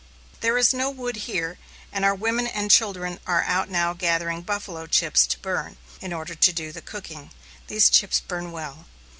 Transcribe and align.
There 0.39 0.57
is 0.57 0.73
no 0.73 0.89
wood 0.89 1.15
here, 1.15 1.59
and 1.91 2.03
our 2.03 2.15
women 2.15 2.47
and 2.47 2.71
children 2.71 3.19
are 3.27 3.43
out 3.43 3.69
now 3.69 3.93
gathering 3.93 4.41
"buffalo 4.41 4.87
chips" 4.87 5.27
to 5.27 5.37
burn, 5.37 5.77
in 6.01 6.11
order 6.11 6.33
to 6.33 6.51
do 6.51 6.71
the 6.71 6.81
cooking. 6.81 7.29
These 7.67 7.87
chips 7.91 8.19
burn 8.19 8.51
well. 8.51 8.85